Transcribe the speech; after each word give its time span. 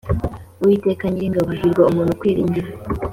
Uwiteka 0.61 1.03
Nyiringabo 1.07 1.47
Hahirwa 1.51 1.83
umuntu 1.91 2.11
ukwiringira 2.13 2.67